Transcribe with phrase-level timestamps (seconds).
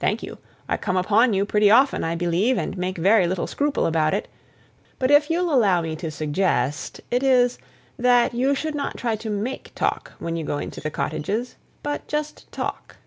[0.00, 0.36] "Thank you;
[0.68, 4.28] I come upon you pretty often, I believe, and make very little scruple about it;
[4.98, 7.56] but if you'll allow me to suggest, it is,
[7.98, 12.52] that you shouldn't try to make talk when you go into the cottages; but just
[12.52, 12.98] talk."